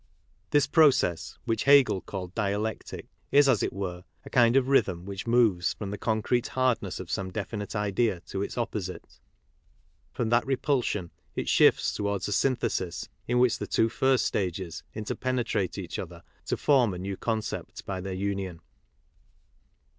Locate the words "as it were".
3.47-4.03